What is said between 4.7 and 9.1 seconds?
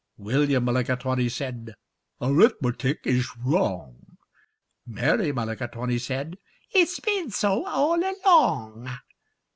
Mary Mulligatawny said, "It's been so all along."